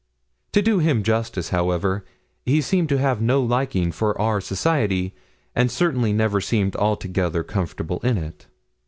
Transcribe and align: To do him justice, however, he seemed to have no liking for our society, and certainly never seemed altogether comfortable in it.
To 0.53 0.63
do 0.63 0.79
him 0.79 1.03
justice, 1.03 1.49
however, 1.49 2.03
he 2.43 2.59
seemed 2.59 2.89
to 2.89 2.97
have 2.97 3.21
no 3.21 3.39
liking 3.39 3.91
for 3.91 4.19
our 4.19 4.41
society, 4.41 5.13
and 5.53 5.69
certainly 5.69 6.11
never 6.11 6.41
seemed 6.41 6.75
altogether 6.75 7.43
comfortable 7.43 7.99
in 7.99 8.17
it. 8.17 8.47